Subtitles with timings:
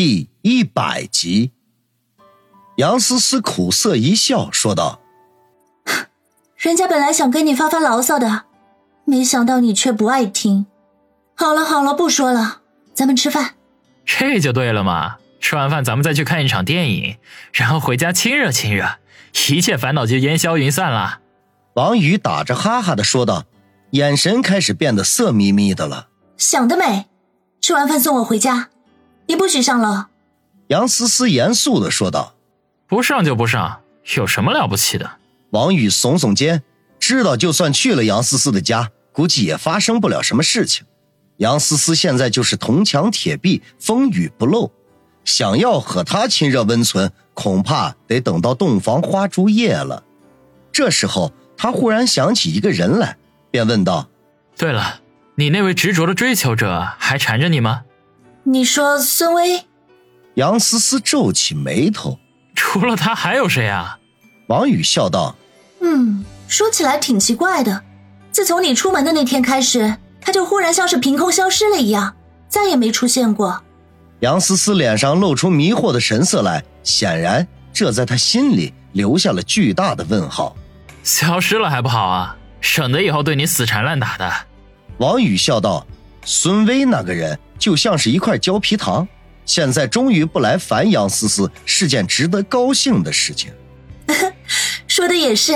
[0.00, 1.50] 第一百集。
[2.76, 5.00] 杨思思苦涩一笑，说道
[6.56, 8.44] ：“人家本来想跟你发发牢骚的，
[9.04, 10.66] 没想到你却不爱听。
[11.34, 12.60] 好了好了，不说了，
[12.94, 13.56] 咱们吃饭。
[14.06, 15.16] 这就对了嘛！
[15.40, 17.16] 吃完饭咱们再去看一场电影，
[17.52, 18.98] 然后回家亲热亲热，
[19.50, 21.18] 一切烦恼就烟消云散了。”
[21.74, 23.46] 王宇打着哈哈的说道，
[23.90, 26.06] 眼神开始变得色眯眯的了。
[26.36, 27.06] 想得美！
[27.60, 28.68] 吃完饭送我回家，
[29.28, 30.06] 你不许上楼。
[30.66, 32.34] 杨思思严肃的说道。
[32.88, 33.80] 不上就不上，
[34.16, 35.10] 有什么了不起的？
[35.50, 36.62] 王宇耸耸肩，
[36.98, 40.86] 知道就算去了杨思思的家，估计也发生不了什么事情。
[41.36, 44.72] 杨思思现在就是铜墙铁壁，风雨不漏，
[45.22, 50.02] 想要和他亲热温存，恐怕得等到洞房花烛夜了。
[50.72, 53.18] 这时候，他忽然想起一个人来，
[53.50, 54.08] 便问道
[54.56, 55.00] ：“对了，
[55.34, 57.82] 你那位执着的追求者还缠着你吗？”
[58.50, 59.62] 你说孙威？
[60.36, 62.18] 杨思思皱起眉头。
[62.54, 63.98] 除了他还有谁啊？
[64.46, 65.36] 王宇笑道
[65.82, 67.82] ：“嗯，说起来挺奇怪的。
[68.32, 72.16] 自从你出门的那天开始，他就忽然像是凭空消失了一样，
[72.48, 73.62] 再也没出现过。”
[74.20, 80.56] 杨思思脸上露出迷惑的神色来，显然这在他心里留下了巨大的问号。
[81.04, 84.32] 消失了还不好啊，省得以后对你死缠烂打的。
[84.96, 85.86] 王宇笑道
[86.24, 89.06] ：“孙威那个人就像是一块胶皮糖。”
[89.44, 93.50] 现在终于不来烦杨思思是件值得高兴的事情。
[94.86, 95.54] 说的也是，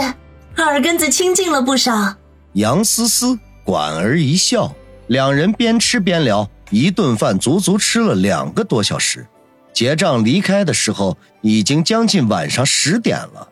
[0.56, 2.16] 耳根子清净了不少。
[2.54, 4.74] 杨思思莞尔一笑，
[5.08, 9.26] 两人边吃边聊，一顿饭足足吃了两个多小时。
[9.74, 13.48] 结账离开的时候，已经将近晚上十点了。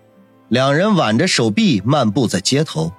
[0.48, 2.91] 两人挽着手臂漫步在街头，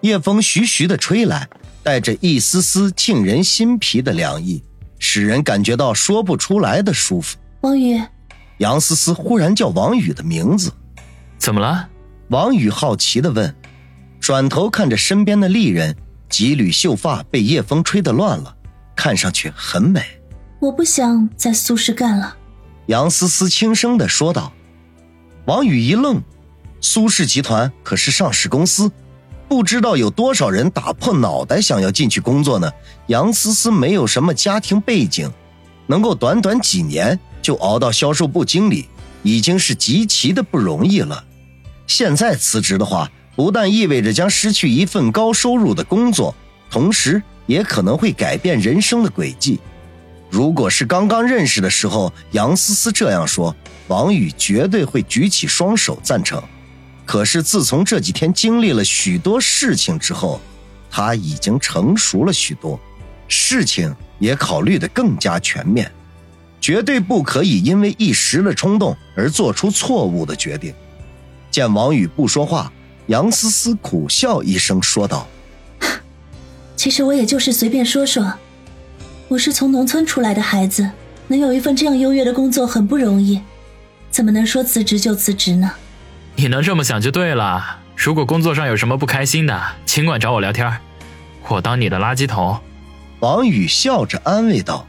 [0.00, 1.46] 夜风徐徐的吹来，
[1.82, 4.62] 带着一丝丝沁人心脾的凉意。
[4.98, 7.36] 使人感觉到说不出来的舒服。
[7.60, 8.00] 王宇，
[8.58, 10.72] 杨思思忽然叫王宇的名字，
[11.38, 11.88] 怎么了？
[12.28, 13.54] 王宇好奇的问，
[14.20, 15.96] 转头看着身边的丽人，
[16.28, 18.54] 几缕秀发被夜风吹得乱了，
[18.94, 20.02] 看上去很美。
[20.60, 22.36] 我不想在苏氏干了。
[22.86, 24.52] 杨思思轻声的说道。
[25.46, 26.20] 王宇一愣，
[26.80, 28.90] 苏氏集团可是上市公司。
[29.48, 32.70] 不知道有多少人打破脑袋想要进去工作呢？
[33.06, 35.32] 杨思思没有什么家庭背景，
[35.86, 38.86] 能够短短几年就熬到销售部经理，
[39.22, 41.24] 已经是极其的不容易了。
[41.86, 46.34] 现在辞职的话，不但意味着将失去一份高收入的工作，
[46.70, 49.58] 同时也可能会改变人生的轨迹。
[50.28, 56.42] 如果是刚刚认识的时候，杨思思这样说，王宇绝对会举起双手赞成。
[57.08, 60.38] 可是自从这几天经历了许多事情之后，
[60.90, 62.78] 他已经成熟了许多，
[63.26, 65.90] 事情也考虑的更加全面，
[66.60, 70.74] 绝对不可以因为一时的冲动而做出错误的决定。
[71.50, 72.70] 见王宇不说话，
[73.06, 75.26] 杨思思苦笑一声说道
[76.76, 78.34] ：“其实我也就是随便说说，
[79.28, 80.90] 我是从农村出来的孩子，
[81.28, 83.40] 能有一份这样优越的工作很不容易，
[84.10, 85.72] 怎么能说辞职就辞职呢？”
[86.40, 87.80] 你能这么想就对了。
[87.96, 90.72] 如果工作上有什么不开心的，尽管找我聊天，
[91.48, 92.60] 我当你的垃圾桶。
[93.18, 94.86] 王宇笑着安慰道：“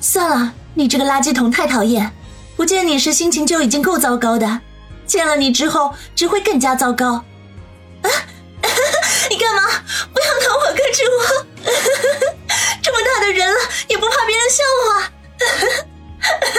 [0.00, 2.12] 算了，你这个垃圾桶太讨厌。
[2.54, 4.60] 不见你时心情就已经够糟糕的，
[5.04, 7.14] 见了你之后只会更加糟糕。
[7.14, 8.08] 啊，
[9.28, 9.62] 你干嘛？
[10.12, 11.46] 不要拿我跟着我！
[12.80, 15.10] 这么大的人了，也不怕别人笑话。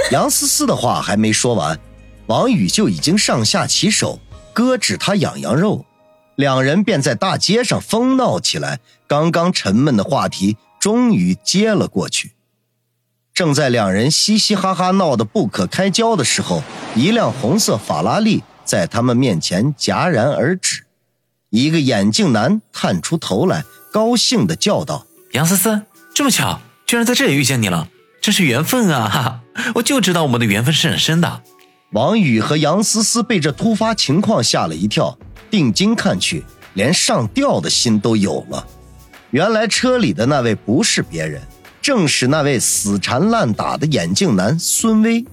[0.11, 1.79] ”杨思思的话还没说完，
[2.25, 4.19] 王宇就已经上下其手。
[4.55, 5.85] 割指他痒痒肉，
[6.35, 8.79] 两人便在大街上疯闹起来。
[9.05, 12.31] 刚刚沉闷的话题终于接了过去。
[13.33, 16.63] 正在两人嘻嘻哈哈闹得不可开交的时候，
[16.95, 20.85] 一辆红色法拉利在他们面前戛然而止。
[21.49, 25.83] 一个眼镜男探出头来，高兴地叫道：“杨思思，
[26.15, 27.89] 这么巧，居然在这里遇见你了，
[28.21, 29.09] 真是缘分啊！
[29.09, 29.41] 哈哈，
[29.75, 31.43] 我就知道我们的缘分是很深的。”
[31.91, 35.17] 王宇和杨思思被这突发情况吓了一跳，
[35.49, 36.43] 定睛看去，
[36.73, 38.67] 连上吊的心都有了。
[39.29, 41.41] 原来车里的那位不是别人，
[41.81, 45.23] 正是那位死缠烂打的眼镜男孙威。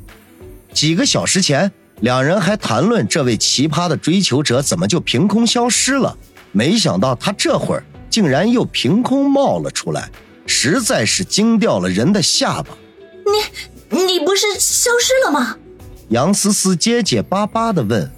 [0.72, 6.16] 几个小时前，两人还谈论这位奇葩的追求者怎么就凭空消失了，
[6.52, 10.10] 没想到他这会儿竟然又凭空冒了出来，
[10.46, 12.76] 实在是惊掉了人的下巴。
[13.90, 15.56] 你，你不是消失了吗？
[16.12, 18.12] 杨思思结结巴巴地问，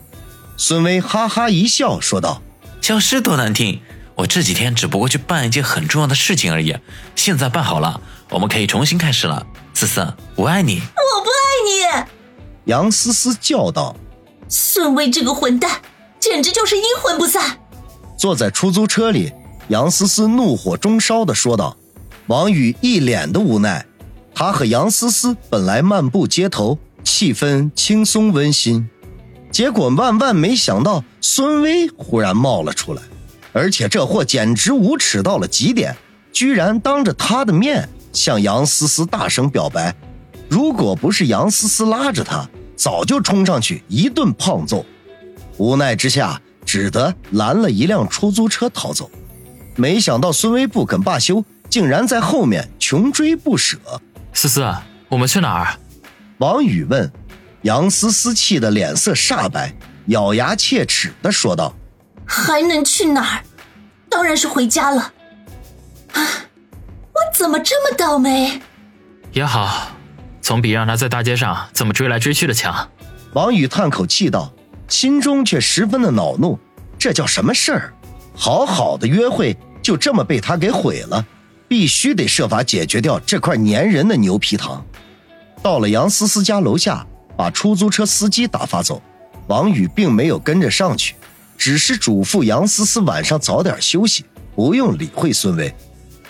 [0.57, 2.43] 孙威哈哈一笑说道
[2.83, 3.81] ：“消失多难听，
[4.17, 6.77] 我这几天只不过去办一件很重要的事情而已，
[7.15, 8.01] 现在办好了，
[8.31, 9.47] 我们可以重新开始了。
[9.75, 12.11] 思思，我爱你，我不爱你。”
[12.67, 13.95] 杨思思叫道
[14.51, 15.81] ：“孙威这个混蛋，
[16.19, 17.61] 简直就是阴魂不散！”
[18.19, 19.33] 坐在出租车里，
[19.69, 21.77] 杨思思怒火中烧的说道。
[22.27, 23.87] 王宇一脸的无奈。
[24.35, 28.89] 他和杨思思本来漫步街头，气氛轻松温馨，
[29.51, 33.03] 结果万万没想到，孙威忽然冒了出来，
[33.53, 35.95] 而且这货简直无耻到了极点，
[36.33, 39.95] 居然当着他的面向杨思思大声表白。
[40.49, 44.85] 如果不是杨思思拉着他，早就冲上去一顿胖揍。
[45.59, 49.11] 无奈之下，只得拦了一辆出租车逃走。
[49.77, 53.79] 没想到孙威不肯罢休，竟然在后面穷追不舍。
[54.33, 54.65] 思思，
[55.09, 55.79] 我们去哪儿？
[56.39, 57.11] 王宇问。
[57.63, 59.73] 杨思思气得脸色煞白，
[60.09, 61.75] 咬牙切齿的说道
[62.29, 63.43] ：“还能去哪儿？
[64.11, 65.01] 当然是回家了。
[66.13, 66.21] 啊，
[67.15, 68.61] 我怎么这么倒霉？
[69.33, 69.93] 也好，
[70.43, 72.87] 总比让他在大街上这么追来追去的强。”
[73.33, 74.53] 王宇叹口气道，
[74.87, 76.59] 心中却十分的恼怒。
[76.99, 77.95] 这叫什么事儿？
[78.35, 81.25] 好好的约会就这么被他给毁了。
[81.67, 84.85] 必须得设法解决掉这块粘人的牛皮糖。
[85.65, 87.07] 到了杨思思家楼下，
[87.39, 89.01] 把出租车司机打发走。
[89.47, 91.15] 王宇并没有跟着上去，
[91.57, 95.75] 只是嘱咐杨思思晚上早点休息，不用理会孙威。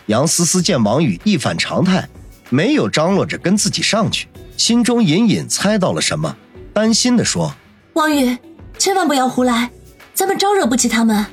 [0.07, 2.09] 杨思思见王宇一反常态，
[2.49, 6.37] 没有张罗着跟自己上去，心中隐隐猜到了什么，
[6.73, 7.53] 担心的说
[7.95, 8.39] ：“王宇，
[8.79, 9.69] 千万不要胡来，
[10.15, 11.27] 咱们招惹不起他们。”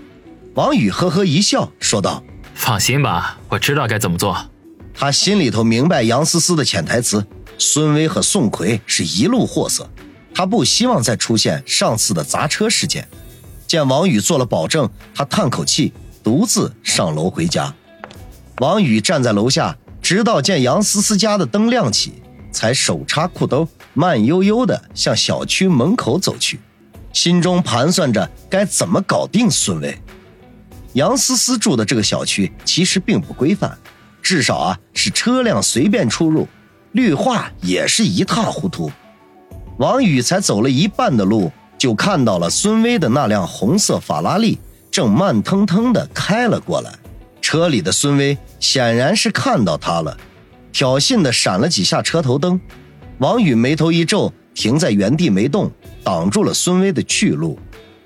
[0.56, 2.24] 王宇呵呵一笑，说道。
[2.56, 4.36] 放心吧，我知道该怎么做。
[4.92, 7.26] 他心里头明白杨思思的潜台词，
[7.62, 9.88] 孙威和宋奎是一路货色，
[10.34, 13.08] 他不希望再出现上次的砸车事件。
[13.68, 15.94] 见王宇做了保证，他叹口气，
[16.24, 17.72] 独自上楼回家。
[18.58, 22.14] 王宇站在楼下，直到见杨思思家的灯亮起，
[22.52, 26.60] 才手插裤兜，慢悠悠地向小区门口走去，
[27.14, 29.96] 心中盘算着该怎么搞定孙威。
[30.94, 33.78] 杨思思住的这个小区其实并不规范，
[34.20, 36.48] 至少啊是车辆随便出入，
[36.94, 38.92] 绿化也是一塌糊涂。
[39.78, 44.60] 王宇才走了一半的路，就看到了孙威的那辆红色法拉利
[44.92, 46.92] 正慢腾腾地开了过来。
[47.42, 50.16] 车里的孙威显然是看到他了，
[50.72, 52.60] 挑衅地闪了几下车头灯。
[53.18, 55.72] 王宇眉头一皱，停在原地没动，
[56.04, 57.58] 挡住了孙威的去路，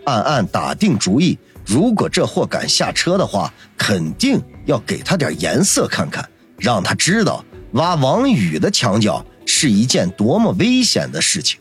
[0.06, 1.38] 暗暗打定主意。
[1.66, 6.28] 如果这货敢下车的话，肯定要给他点颜色看看，
[6.58, 7.44] 让他知道
[7.76, 11.60] 挖王宇的墙角是一件多么危险的事情。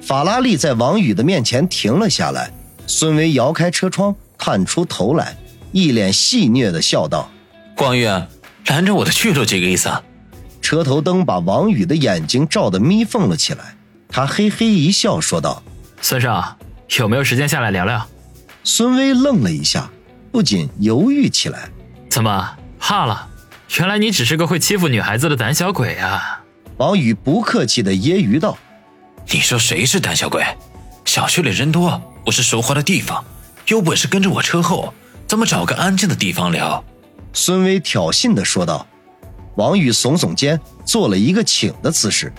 [0.00, 2.50] 法拉利在王宇的面前停了下来，
[2.86, 5.36] 孙威摇开车窗，探出头来，
[5.72, 7.30] 一脸戏谑的笑道
[7.76, 8.06] ：“光宇，
[8.66, 10.02] 拦着我的去路这个意思？”啊
[10.62, 13.76] 车头灯把王宇的眼睛照得眯缝了起来，
[14.08, 15.62] 他嘿嘿一笑，说道
[16.02, 16.56] ：“孙少，
[16.98, 18.04] 有没有时间下来聊聊？”
[18.64, 19.88] 孙威愣了一下，
[20.32, 21.68] 不禁犹豫起来
[22.10, 23.28] ：“怎么怕了？
[23.78, 26.44] 原来你只是个会欺负女孩子的胆小鬼啊！”
[26.78, 28.56] 王宇不客气的揶揄道
[29.30, 30.44] ：“你说谁是胆小鬼？
[31.04, 33.24] 小区里人多，不是说话的地方。
[33.68, 34.92] 有本事跟着我车后，
[35.26, 36.84] 咱们找个安静的地方聊。”
[37.32, 38.86] 孙威挑衅的说道。
[39.56, 42.30] 王宇耸耸肩，做了一个请的姿势。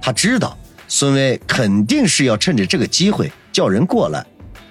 [0.00, 0.56] 他知道
[0.88, 4.24] 孙威肯定是要趁着这个机会叫人过来。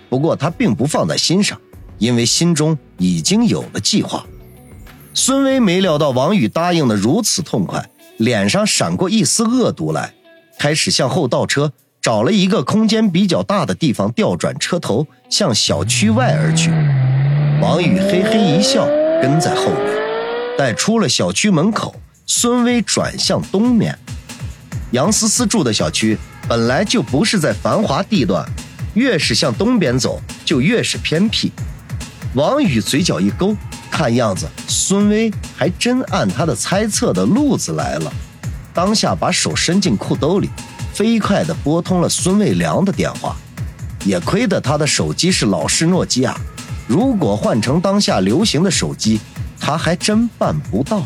[0.10, 1.62] 不过他并不放在心上，
[2.00, 4.26] 因为心中已经有了计划。
[5.14, 10.14] 孙威没料到王宇答应的如此痛快，脸上闪过一丝恶毒来，
[10.58, 16.72] 开始向后倒车，找了一个空间比较大的地方调转车头，向小区外而去。
[17.62, 18.86] 王宇嘿嘿一笑，
[19.22, 20.02] 跟在后面。
[20.58, 21.94] 待出了小区门口，
[22.26, 23.98] 孙威转向东面。
[24.92, 28.46] 杨思思住的小区本来就不是在繁华地段。
[28.94, 31.52] 越是向东边走，就越是偏僻。
[32.34, 33.56] 王宇嘴角一勾，
[34.02, 38.12] 看样子孙威还真按他的猜测的路子来了。
[38.74, 40.50] 当下把手伸进裤兜里，
[40.92, 43.36] 飞快地拨通了孙卫良的电话。
[44.04, 46.36] 也亏得他的手机是老式诺基亚，
[46.88, 49.20] 如果换成当下流行的手机，
[49.60, 51.04] 他还真办不到。